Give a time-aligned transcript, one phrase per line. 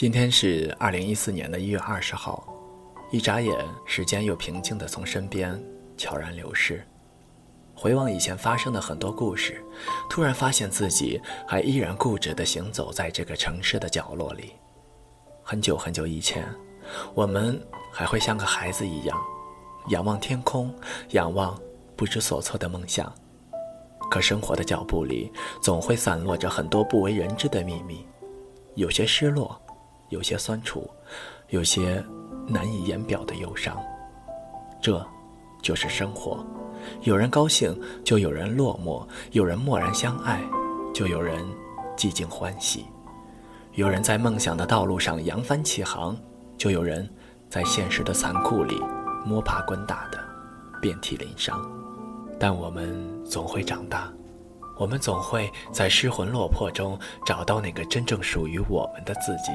[0.00, 2.42] 今天是二零一四年的一月二十号，
[3.10, 3.54] 一眨眼，
[3.84, 5.62] 时间又平静地从身边
[5.98, 6.82] 悄然流逝。
[7.74, 9.62] 回望以前发生的很多故事，
[10.08, 14.52] 突然发现自己还依然固执地行走在这个城市的角落里。
[15.42, 16.48] 很久很久以前，
[17.12, 17.62] 我们
[17.92, 19.22] 还会像个孩子一样，
[19.88, 20.74] 仰望天空，
[21.10, 21.60] 仰望
[21.94, 23.12] 不知所措的梦想。
[24.10, 25.30] 可生活的脚步里，
[25.60, 28.06] 总会散落着很多不为人知的秘密，
[28.76, 29.60] 有些失落。
[30.10, 30.88] 有些酸楚，
[31.48, 32.04] 有些
[32.46, 33.76] 难以言表的忧伤，
[34.80, 35.04] 这，
[35.62, 36.44] 就是生活。
[37.02, 40.40] 有人高兴，就有人落寞；有人默然相爱，
[40.94, 41.44] 就有人
[41.96, 42.80] 寂静欢喜；
[43.74, 46.16] 有人在梦想的道路上扬帆起航，
[46.56, 47.08] 就有人
[47.48, 48.80] 在现实的残酷里
[49.24, 50.18] 摸爬滚打的
[50.80, 51.60] 遍体鳞伤。
[52.38, 54.10] 但我们总会长大，
[54.78, 59.52] 我们总会在失魂落魄中找到那个真正属于我们的自己。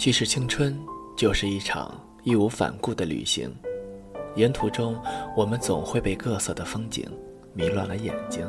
[0.00, 0.74] 其实青春
[1.14, 3.54] 就是一场义无反顾的旅行，
[4.34, 4.98] 沿途中
[5.36, 7.06] 我们总会被各色的风景
[7.52, 8.48] 迷乱了眼睛。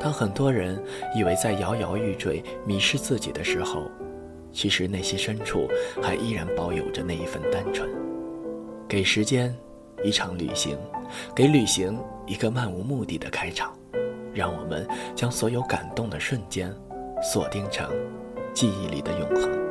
[0.00, 0.82] 当很多人
[1.14, 3.88] 以为在摇摇欲坠、迷失自己的时候，
[4.52, 5.68] 其实内心深处
[6.02, 7.88] 还依然保有着那一份单纯。
[8.88, 9.56] 给时间
[10.02, 10.76] 一场旅行，
[11.36, 13.72] 给旅行一个漫无目的的开场，
[14.34, 16.74] 让我们将所有感动的瞬间
[17.22, 17.88] 锁定成
[18.52, 19.62] 记忆里的永恒。